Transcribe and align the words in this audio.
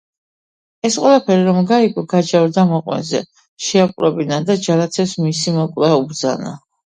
ეს 0.87 0.95
ყველაფერი 1.01 1.43
რომ 1.49 1.59
გაიგო, 1.71 2.03
გაჯავრდა 2.13 2.63
მოყმეზე, 2.71 3.21
შეაპყრობინა 3.67 4.41
და 4.49 4.57
ჯალათებს 4.65 5.15
მისი 5.27 5.55
მოკვლა 5.59 5.93
უბრძანა. 6.01 6.57